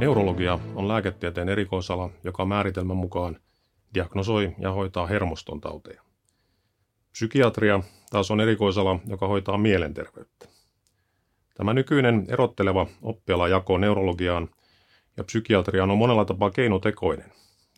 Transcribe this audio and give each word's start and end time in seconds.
Neurologia 0.00 0.58
on 0.74 0.88
lääketieteen 0.88 1.48
erikoisala, 1.48 2.10
joka 2.24 2.44
määritelmän 2.44 2.96
mukaan 2.96 3.36
diagnosoi 3.94 4.54
ja 4.58 4.72
hoitaa 4.72 5.06
hermoston 5.06 5.60
tauteja. 5.60 6.02
Psykiatria 7.12 7.80
taas 8.10 8.30
on 8.30 8.40
erikoisala, 8.40 8.98
joka 9.06 9.28
hoitaa 9.28 9.58
mielenterveyttä. 9.58 10.48
Tämä 11.54 11.72
nykyinen 11.72 12.26
erotteleva 12.28 12.86
oppialajako 13.02 13.78
neurologiaan 13.78 14.48
ja 15.16 15.24
psykiatriaan 15.24 15.90
on 15.90 15.98
monella 15.98 16.24
tapaa 16.24 16.50
keinotekoinen, 16.50 17.32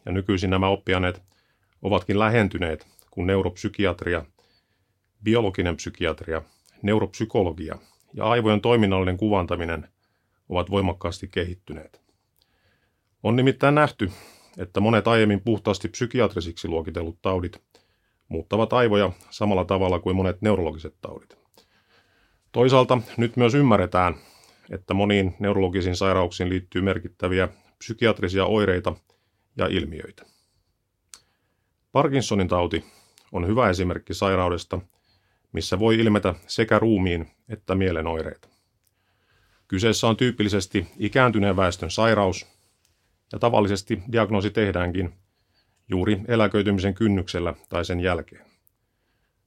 ja 0.06 0.12
nykyisin 0.12 0.50
nämä 0.50 0.68
oppianeet 0.68 1.22
ovatkin 1.82 2.18
lähentyneet, 2.18 2.86
kun 3.10 3.26
neuropsykiatria, 3.26 4.24
biologinen 5.22 5.76
psykiatria, 5.76 6.42
neuropsykologia 6.82 7.78
ja 8.14 8.24
aivojen 8.24 8.60
toiminnallinen 8.60 9.16
kuvantaminen 9.16 9.88
ovat 10.48 10.70
voimakkaasti 10.70 11.28
kehittyneet. 11.28 12.02
On 13.22 13.36
nimittäin 13.36 13.74
nähty, 13.74 14.12
että 14.58 14.80
monet 14.80 15.08
aiemmin 15.08 15.40
puhtaasti 15.40 15.88
psykiatrisiksi 15.88 16.68
luokitellut 16.68 17.22
taudit 17.22 17.62
muuttavat 18.28 18.72
aivoja 18.72 19.12
samalla 19.30 19.64
tavalla 19.64 19.98
kuin 19.98 20.16
monet 20.16 20.42
neurologiset 20.42 20.94
taudit. 21.00 21.38
Toisaalta 22.52 22.98
nyt 23.16 23.36
myös 23.36 23.54
ymmärretään, 23.54 24.14
että 24.70 24.94
moniin 24.94 25.36
neurologisiin 25.38 25.96
sairauksiin 25.96 26.48
liittyy 26.48 26.82
merkittäviä 26.82 27.48
psykiatrisia 27.78 28.44
oireita 28.44 28.94
ja 29.56 29.66
ilmiöitä. 29.66 30.26
Parkinsonin 31.92 32.48
tauti 32.48 32.84
on 33.32 33.46
hyvä 33.46 33.70
esimerkki 33.70 34.14
sairaudesta, 34.14 34.80
missä 35.52 35.78
voi 35.78 35.98
ilmetä 35.98 36.34
sekä 36.46 36.78
ruumiin 36.78 37.30
että 37.48 37.74
mielen 37.74 38.06
oireita. 38.06 38.48
Kyseessä 39.68 40.08
on 40.08 40.16
tyypillisesti 40.16 40.86
ikääntyneen 40.98 41.56
väestön 41.56 41.90
sairaus, 41.90 42.61
ja 43.32 43.38
tavallisesti 43.38 44.02
diagnoosi 44.12 44.50
tehdäänkin 44.50 45.12
juuri 45.88 46.20
eläköitymisen 46.28 46.94
kynnyksellä 46.94 47.54
tai 47.68 47.84
sen 47.84 48.00
jälkeen. 48.00 48.46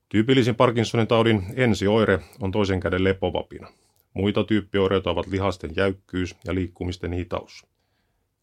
Tyypillisin 0.09 0.55
Parkinsonin 0.55 1.07
taudin 1.07 1.43
ensioire 1.55 2.19
on 2.39 2.51
toisen 2.51 2.79
käden 2.79 3.03
lepovapina. 3.03 3.67
Muita 4.13 4.43
tyyppioireita 4.43 5.09
ovat 5.09 5.27
lihasten 5.27 5.71
jäykkyys 5.75 6.35
ja 6.45 6.55
liikkumisten 6.55 7.13
hitaus. 7.13 7.65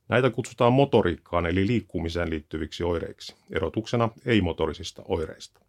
Näitä 0.08 0.30
kutsutaan 0.30 0.72
motoriikkaan 0.72 1.46
eli 1.46 1.66
liikkumiseen 1.66 2.30
liittyviksi 2.30 2.84
oireiksi, 2.84 3.36
erotuksena 3.50 4.08
ei-motorisista 4.26 5.02
oireista. 5.08 5.60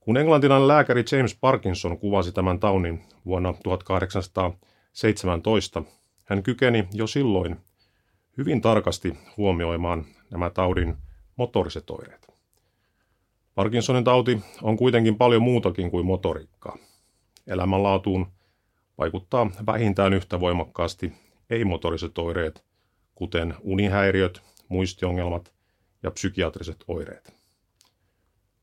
Kun 0.00 0.16
englantilainen 0.16 0.68
lääkäri 0.68 1.04
James 1.12 1.36
Parkinson 1.40 1.98
kuvasi 1.98 2.32
tämän 2.32 2.60
taunnin 2.60 3.02
vuonna 3.26 3.54
1817, 3.62 5.82
hän 6.24 6.42
kykeni 6.42 6.88
jo 6.92 7.06
silloin 7.06 7.56
hyvin 8.40 8.60
tarkasti 8.60 9.18
huomioimaan 9.36 10.04
nämä 10.30 10.50
taudin 10.50 10.96
motoriset 11.36 11.90
oireet. 11.90 12.26
Parkinsonin 13.54 14.04
tauti 14.04 14.40
on 14.62 14.76
kuitenkin 14.76 15.16
paljon 15.16 15.42
muutakin 15.42 15.90
kuin 15.90 16.06
motoriikkaa. 16.06 16.76
Elämänlaatuun 17.46 18.26
vaikuttaa 18.98 19.50
vähintään 19.66 20.12
yhtä 20.12 20.40
voimakkaasti 20.40 21.12
ei-motoriset 21.50 22.18
oireet, 22.18 22.64
kuten 23.14 23.54
unihäiriöt, 23.60 24.42
muistiongelmat 24.68 25.52
ja 26.02 26.10
psykiatriset 26.10 26.84
oireet. 26.88 27.34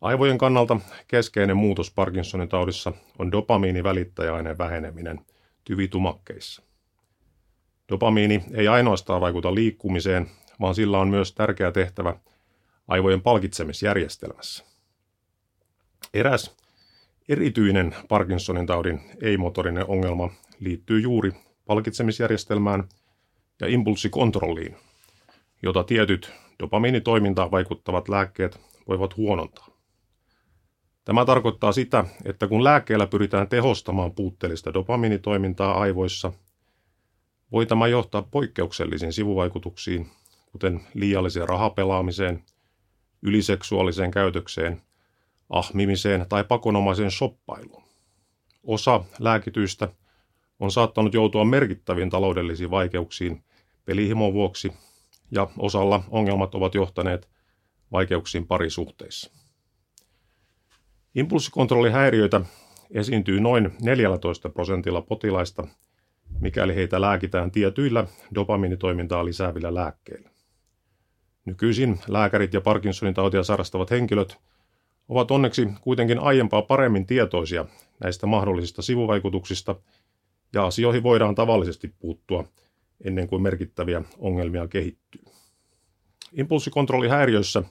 Aivojen 0.02 0.38
kannalta 0.38 0.80
keskeinen 1.08 1.58
muutos 1.58 1.92
Parkinsonin 1.92 2.50
taudissa 2.50 2.94
on 3.20 3.32
dopamiinivälittäjäaineen 3.32 4.58
väheneminen 4.58 5.20
tyvitumakkeissa. 5.64 6.68
Dopamiini 7.92 8.44
ei 8.54 8.68
ainoastaan 8.68 9.22
vaikuta 9.22 9.56
liikkumiseen, 9.56 10.28
vaan 10.62 10.76
sillä 10.76 11.00
on 11.00 11.08
myös 11.08 11.34
tärkeä 11.34 11.72
tehtävä 11.72 12.16
aivojen 12.88 13.22
palkitsemisjärjestelmässä. 13.22 14.66
Eräs 16.14 16.56
erityinen 17.30 17.96
Parkinsonin 18.08 18.66
taudin 18.66 19.02
ei-motorinen 19.22 19.86
ongelma 19.88 20.30
liittyy 20.60 21.00
juuri 21.00 21.32
palkitsemisjärjestelmään 21.66 22.90
ja 23.62 23.68
impulssikontrolliin, 23.68 24.76
jota 25.64 25.84
tietyt 25.84 26.32
dopamiinitoimintaan 26.60 27.52
vaikuttavat 27.52 28.10
lääkkeet 28.10 28.60
voivat 28.88 29.18
huonontaa. 29.18 29.68
Tämä 31.06 31.26
tarkoittaa 31.26 31.72
sitä, 31.72 32.06
että 32.26 32.48
kun 32.48 32.64
lääkkeellä 32.64 33.08
pyritään 33.08 33.48
tehostamaan 33.48 34.12
puutteellista 34.12 34.74
dopamiinitoimintaa 34.74 35.82
aivoissa– 35.82 36.34
voi 37.52 37.66
tämä 37.66 37.88
johtaa 37.88 38.22
poikkeuksellisiin 38.22 39.14
sivuvaikutuksiin, 39.14 40.10
kuten 40.52 40.82
liialliseen 40.94 41.50
rahapelaamiseen, 41.50 42.44
yliseksuaaliseen 43.22 44.12
käytökseen, 44.12 44.82
ahmimiseen 45.50 46.26
tai 46.30 46.44
pakonomaiseen 46.44 47.12
shoppailuun. 47.12 47.84
Osa 48.64 49.04
lääkityistä 49.20 49.88
on 50.60 50.72
saattanut 50.72 51.14
joutua 51.14 51.46
merkittäviin 51.46 52.10
taloudellisiin 52.10 52.72
vaikeuksiin 52.72 53.44
pelihimon 53.86 54.34
vuoksi, 54.34 54.74
ja 55.32 55.48
osalla 55.58 56.04
ongelmat 56.10 56.56
ovat 56.56 56.76
johtaneet 56.76 57.30
vaikeuksiin 57.92 58.48
parisuhteissa. 58.48 59.32
Impulssikontrollihäiriöitä 61.16 62.42
esiintyy 62.92 63.40
noin 63.40 63.72
14 63.82 64.50
prosentilla 64.50 65.02
potilaista– 65.02 65.68
mikäli 66.42 66.76
heitä 66.76 67.02
lääkitään 67.02 67.52
tietyillä 67.52 68.08
dopamiinitoimintaa 68.36 69.26
lisäävillä 69.26 69.74
lääkkeillä. 69.74 70.30
Nykyisin 71.46 72.00
lääkärit 72.08 72.54
ja 72.54 72.62
Parkinsonin 72.62 73.14
tautia 73.14 73.44
sairastavat 73.44 73.92
henkilöt 73.92 74.38
ovat 75.10 75.32
onneksi 75.32 75.68
kuitenkin 75.82 76.20
aiempaa 76.20 76.62
paremmin 76.62 77.06
tietoisia 77.06 77.66
näistä 78.04 78.28
mahdollisista 78.28 78.82
sivuvaikutuksista 78.82 79.76
ja 80.54 80.66
asioihin 80.66 81.04
voidaan 81.04 81.36
tavallisesti 81.36 81.94
puuttua 82.00 82.48
ennen 83.04 83.28
kuin 83.28 83.42
merkittäviä 83.42 84.02
ongelmia 84.18 84.68
kehittyy. 84.68 85.22
Impulssikontrollihäiriöissä 86.34 87.64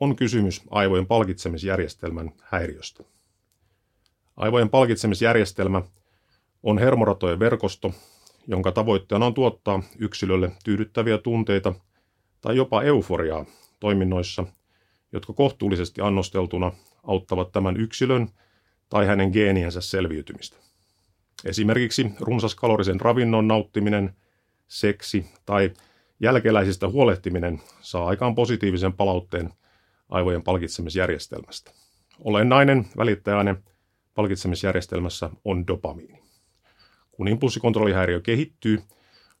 on 0.00 0.16
kysymys 0.16 0.62
aivojen 0.70 1.06
palkitsemisjärjestelmän 1.06 2.32
häiriöstä. 2.42 3.04
Aivojen 4.36 4.70
palkitsemisjärjestelmä– 4.70 5.82
on 6.62 6.78
hermoratojen 6.78 7.38
verkosto, 7.38 7.94
jonka 8.46 8.72
tavoitteena 8.72 9.26
on 9.26 9.34
tuottaa 9.34 9.82
yksilölle 9.98 10.52
tyydyttäviä 10.64 11.18
tunteita 11.18 11.74
tai 12.40 12.56
jopa 12.56 12.82
euforiaa 12.82 13.44
toiminnoissa, 13.80 14.44
jotka 15.12 15.32
kohtuullisesti 15.32 16.00
annosteltuna 16.00 16.72
auttavat 17.02 17.52
tämän 17.52 17.76
yksilön 17.76 18.28
tai 18.88 19.06
hänen 19.06 19.30
geeniensä 19.30 19.80
selviytymistä. 19.80 20.56
Esimerkiksi 21.44 22.10
runsaskalorisen 22.20 23.00
ravinnon 23.00 23.48
nauttiminen, 23.48 24.16
seksi 24.68 25.26
tai 25.46 25.70
jälkeläisistä 26.20 26.88
huolehtiminen 26.88 27.60
saa 27.80 28.06
aikaan 28.06 28.34
positiivisen 28.34 28.92
palautteen 28.92 29.50
aivojen 30.08 30.42
palkitsemisjärjestelmästä. 30.42 31.70
Olennainen 32.18 32.86
välittäjäinen 32.96 33.64
palkitsemisjärjestelmässä 34.14 35.30
on 35.44 35.66
dopamiini. 35.66 36.21
Kun 37.12 37.28
impulssikontrollihäiriö 37.28 38.20
kehittyy, 38.20 38.82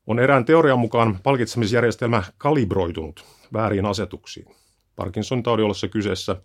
on 0.06 0.18
erään 0.18 0.44
teorian 0.44 0.78
mukaan 0.78 1.18
palkitsemisjärjestelmä 1.22 2.22
kalibroitunut 2.38 3.24
väärin 3.52 3.86
asetuksiin. 3.86 4.54
Parkinson 4.96 5.42
taudin 5.42 5.64
ollessa 5.64 5.88
kyseessä 5.88 6.36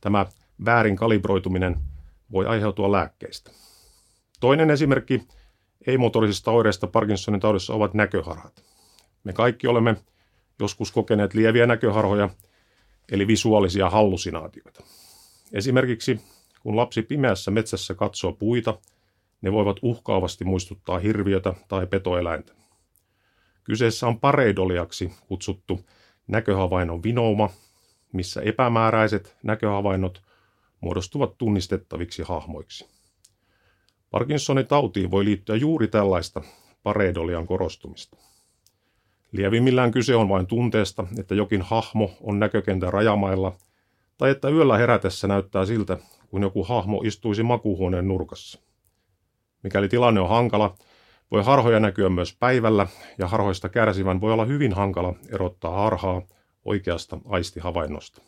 tämä 0.00 0.26
väärin 0.64 0.96
kalibroituminen 0.96 1.76
voi 2.32 2.46
aiheutua 2.46 2.92
lääkkeistä. 2.92 3.50
Toinen 4.40 4.70
esimerkki 4.70 5.28
ei-motorisista 5.86 6.50
oireista 6.50 6.86
Parkinsonin 6.86 7.40
taudissa 7.40 7.74
ovat 7.74 7.94
näköharhat. 7.94 8.64
Me 9.24 9.32
kaikki 9.32 9.66
olemme 9.66 9.96
joskus 10.60 10.92
kokeneet 10.92 11.34
lieviä 11.34 11.66
näköharhoja, 11.66 12.28
eli 13.12 13.26
visuaalisia 13.26 13.90
hallusinaatioita. 13.90 14.82
Esimerkiksi 15.52 16.20
kun 16.60 16.76
lapsi 16.76 17.02
pimeässä 17.02 17.50
metsässä 17.50 17.94
katsoo 17.94 18.32
puita– 18.32 18.78
ne 19.42 19.52
voivat 19.52 19.76
uhkaavasti 19.82 20.44
muistuttaa 20.44 20.98
hirviötä 20.98 21.54
tai 21.68 21.86
petoeläintä. 21.86 22.52
Kyseessä 23.64 24.06
on 24.06 24.20
pareidoliaksi 24.20 25.12
kutsuttu 25.28 25.80
näköhavainnon 26.26 27.02
vinouma, 27.02 27.50
missä 28.12 28.40
epämääräiset 28.40 29.36
näköhavainnot 29.42 30.22
muodostuvat 30.80 31.38
tunnistettaviksi 31.38 32.22
hahmoiksi. 32.22 32.88
Parkinsonin 34.10 34.66
tautiin 34.66 35.10
voi 35.10 35.24
liittyä 35.24 35.56
juuri 35.56 35.88
tällaista 35.88 36.42
pareidolian 36.82 37.46
korostumista. 37.46 38.16
Lievimmillään 39.32 39.90
kyse 39.90 40.16
on 40.16 40.28
vain 40.28 40.46
tunteesta, 40.46 41.06
että 41.18 41.34
jokin 41.34 41.62
hahmo 41.62 42.10
on 42.20 42.38
näkökentän 42.38 42.92
rajamailla, 42.92 43.52
tai 44.18 44.30
että 44.30 44.48
yöllä 44.48 44.78
herätessä 44.78 45.28
näyttää 45.28 45.66
siltä, 45.66 45.98
kun 46.30 46.42
joku 46.42 46.64
hahmo 46.64 47.02
istuisi 47.04 47.42
makuuhuoneen 47.42 48.08
nurkassa. 48.08 48.69
Mikäli 49.62 49.88
tilanne 49.88 50.20
on 50.20 50.28
hankala, 50.28 50.76
Voi 51.30 51.44
harhoja 51.44 51.80
näkyä 51.80 52.08
myös 52.08 52.36
päivällä 52.36 52.86
ja 53.18 53.28
harhoista 53.28 53.68
kärsivän 53.68 54.20
voi 54.20 54.32
olla 54.32 54.44
hyvin 54.44 54.72
hankala 54.72 55.14
erottaa 55.28 55.82
harhaa 55.82 56.22
oikeasta 56.64 57.18
aistihavainnosta. 57.24 58.22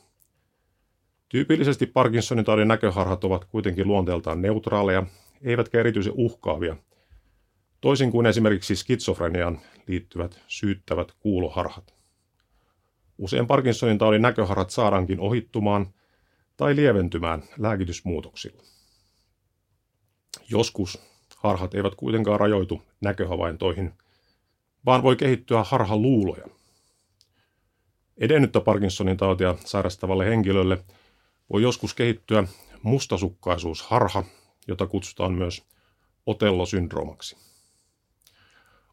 Tyypillisesti 1.29 1.87
Parkinsonin 1.87 2.45
taudin 2.45 2.69
näköharhat 2.69 3.25
ovat 3.25 3.45
kuitenkin 3.45 3.89
luonteeltaan 3.89 4.43
neutraaleja, 4.43 5.07
eivätkä 5.43 5.81
erityisen 5.81 6.13
uhkaavia, 6.17 6.77
toisin 7.81 8.11
kuin 8.11 8.27
esimerkiksi 8.27 8.77
skitsofreniaan 8.77 9.61
liittyvät 9.87 10.41
syyttävät 10.49 11.13
kuuloharhat. 11.13 11.95
Usein 13.19 13.47
Parkinsonin 13.47 13.99
taudin 13.99 14.23
näköharhat 14.23 14.71
saadaankin 14.71 15.21
ohittumaan 15.21 15.95
tai 16.57 16.77
lieventymään 16.77 17.43
lääkitysmuutoksilla. 17.59 18.63
Joskus 20.51 21.12
harhat 21.43 21.75
eivät 21.75 21.95
kuitenkaan 21.95 22.41
rajoitu 22.41 22.83
näköhavaintoihin, 23.01 23.93
vaan 24.87 25.03
voi 25.03 25.17
kehittyä 25.17 25.65
harhaluuloja. 25.65 26.47
Edennyttä 28.19 28.61
Parkinsonin 28.61 29.17
tautia 29.17 29.55
sairastavalle 29.65 30.27
henkilölle 30.27 30.85
voi 31.53 31.63
joskus 31.63 31.95
kehittyä 31.95 32.45
mustasukkaisuusharha, 32.83 34.25
jota 34.69 34.87
kutsutaan 34.87 35.33
myös 35.33 35.63
Otello-syndroomaksi. 36.27 37.37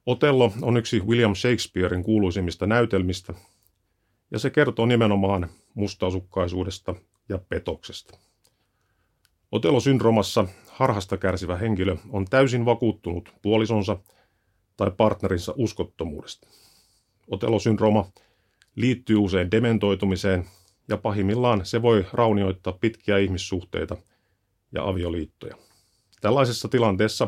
Otello 0.05 0.53
on 0.61 0.77
yksi 0.77 0.99
William 0.99 1.35
Shakespearein 1.35 2.03
kuuluisimmista 2.03 2.67
näytelmistä, 2.67 3.33
ja 4.31 4.39
se 4.39 4.49
kertoo 4.49 4.85
nimenomaan 4.85 5.49
mustasukkaisuudesta 5.73 6.95
ja 7.29 7.37
petoksesta. 7.37 8.17
Otello-syndroomassa 9.51 10.45
harhasta 10.67 11.17
kärsivä 11.17 11.57
henkilö 11.57 11.95
on 12.09 12.25
täysin 12.25 12.65
vakuuttunut 12.65 13.33
puolisonsa 13.41 13.97
tai 14.77 14.91
partnerinsa 14.97 15.53
uskottomuudesta. 15.57 16.47
Otello-syndrooma 17.27 18.11
liittyy 18.75 19.17
usein 19.17 19.51
dementoitumiseen 19.51 20.45
ja 20.87 20.97
pahimmillaan 20.97 21.65
se 21.65 21.81
voi 21.81 22.05
raunioittaa 22.13 22.73
pitkiä 22.73 23.17
ihmissuhteita 23.17 23.97
ja 24.71 24.87
avioliittoja. 24.87 25.55
Tällaisessa 26.21 26.67
tilanteessa 26.67 27.27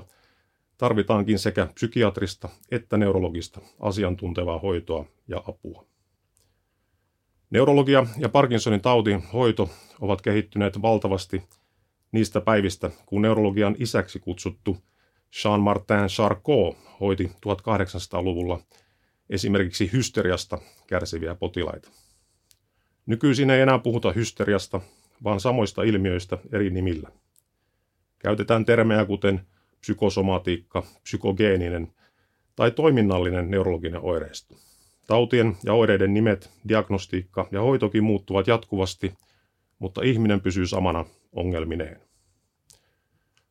tarvitaankin 0.77 1.39
sekä 1.39 1.67
psykiatrista 1.73 2.49
että 2.71 2.97
neurologista 2.97 3.61
asiantuntevaa 3.79 4.59
hoitoa 4.59 5.05
ja 5.27 5.37
apua. 5.47 5.85
Neurologia 7.49 8.05
ja 8.17 8.29
Parkinsonin 8.29 8.81
tautin 8.81 9.23
hoito 9.33 9.69
ovat 10.01 10.21
kehittyneet 10.21 10.81
valtavasti 10.81 11.43
niistä 12.11 12.41
päivistä, 12.41 12.91
kun 13.05 13.21
neurologian 13.21 13.75
isäksi 13.79 14.19
kutsuttu 14.19 14.77
Jean-Martin 15.43 16.07
Charcot 16.07 16.77
hoiti 16.99 17.31
1800-luvulla 17.47 18.59
esimerkiksi 19.29 19.89
hysteriasta 19.93 20.57
kärsiviä 20.87 21.35
potilaita. 21.35 21.89
Nykyisin 23.05 23.49
ei 23.49 23.61
enää 23.61 23.79
puhuta 23.79 24.11
hysteriasta, 24.11 24.81
vaan 25.23 25.39
samoista 25.39 25.83
ilmiöistä 25.83 26.37
eri 26.51 26.69
nimillä. 26.69 27.09
Käytetään 28.19 28.65
termejä 28.65 29.05
kuten 29.05 29.41
psykosomatiikka, 29.79 30.83
psykogeeninen 31.03 31.93
tai 32.55 32.71
toiminnallinen 32.71 33.51
neurologinen 33.51 34.01
oireisto. 34.01 34.55
Tautien 35.07 35.57
ja 35.63 35.73
oireiden 35.73 36.13
nimet, 36.13 36.49
diagnostiikka 36.67 37.47
ja 37.51 37.61
hoitokin 37.61 38.03
muuttuvat 38.03 38.47
jatkuvasti, 38.47 39.13
mutta 39.79 40.01
ihminen 40.03 40.41
pysyy 40.41 40.67
samana 40.67 41.05
ongelmineen. 41.31 42.01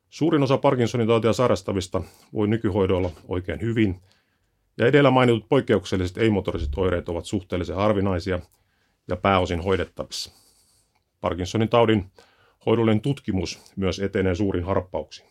Suurin 0.09 0.43
osa 0.43 0.57
Parkinsonin 0.57 1.07
tautia 1.07 1.33
sairastavista 1.33 2.01
voi 2.33 2.47
nykyhoidoilla 2.47 3.11
oikein 3.27 3.61
hyvin, 3.61 4.01
ja 4.77 4.87
edellä 4.87 5.11
mainitut 5.11 5.49
poikkeukselliset 5.49 6.17
ei-motoriset 6.17 6.77
oireet 6.77 7.09
ovat 7.09 7.25
suhteellisen 7.25 7.75
harvinaisia 7.75 8.39
ja 9.07 9.15
pääosin 9.15 9.61
hoidettavissa. 9.61 10.31
Parkinsonin 11.21 11.69
taudin 11.69 12.11
hoidollinen 12.65 13.01
tutkimus 13.01 13.73
myös 13.75 13.99
etenee 13.99 14.35
suurin 14.35 14.63
harppauksiin. 14.63 15.29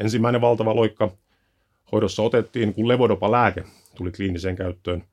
Ensimmäinen 0.00 0.40
valtava 0.40 0.76
loikka 0.76 1.10
hoidossa 1.92 2.22
otettiin, 2.22 2.74
kun 2.74 2.88
levodopa-lääke 2.88 3.64
tuli 3.94 4.12
kliiniseen 4.12 4.56
käyttöön 4.56 5.04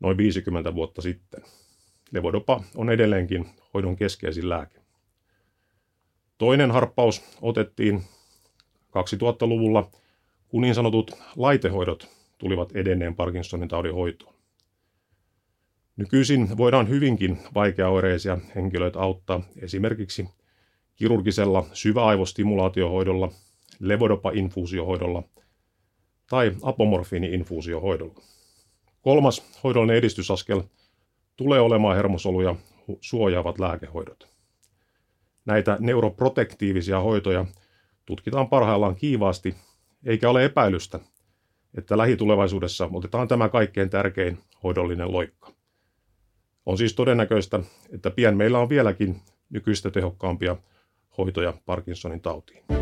noin 0.00 0.16
50 0.16 0.74
vuotta 0.74 1.02
sitten. 1.02 1.42
Levodopa 2.12 2.60
on 2.74 2.90
edelleenkin 2.90 3.46
hoidon 3.74 3.96
keskeisin 3.96 4.48
lääke. 4.48 4.85
Toinen 6.38 6.70
harppaus 6.70 7.22
otettiin 7.42 8.02
2000-luvulla, 8.88 9.90
kun 10.48 10.62
niin 10.62 10.74
sanotut 10.74 11.10
laitehoidot 11.36 12.08
tulivat 12.38 12.72
edenneen 12.76 13.14
Parkinsonin 13.14 13.68
taudin 13.68 13.94
hoitoon. 13.94 14.34
Nykyisin 15.96 16.56
voidaan 16.56 16.88
hyvinkin 16.88 17.38
vaikeaoireisia 17.54 18.38
henkilöitä 18.54 19.00
auttaa 19.00 19.40
esimerkiksi 19.60 20.28
kirurgisella 20.96 21.66
syväaivostimulaatiohoidolla, 21.72 23.32
levodopa-infuusiohoidolla 23.80 25.22
tai 26.30 26.52
apomorfiini-infuusiohoidolla. 26.62 28.22
Kolmas 29.02 29.60
hoidollinen 29.64 29.96
edistysaskel 29.96 30.62
tulee 31.36 31.60
olemaan 31.60 31.96
hermosoluja 31.96 32.56
suojaavat 33.00 33.58
lääkehoidot. 33.58 34.35
Näitä 35.46 35.76
neuroprotektiivisia 35.80 37.00
hoitoja 37.00 37.44
tutkitaan 38.06 38.48
parhaillaan 38.48 38.96
kiivaasti, 38.96 39.54
eikä 40.04 40.30
ole 40.30 40.44
epäilystä, 40.44 41.00
että 41.78 41.98
lähitulevaisuudessa 41.98 42.88
otetaan 42.92 43.28
tämä 43.28 43.48
kaikkein 43.48 43.90
tärkein 43.90 44.38
hoidollinen 44.62 45.12
loikka. 45.12 45.52
On 46.66 46.78
siis 46.78 46.94
todennäköistä, 46.94 47.60
että 47.90 48.10
pian 48.10 48.36
meillä 48.36 48.58
on 48.58 48.68
vieläkin 48.68 49.20
nykyistä 49.50 49.90
tehokkaampia 49.90 50.56
hoitoja 51.18 51.54
Parkinsonin 51.66 52.20
tautiin. 52.20 52.75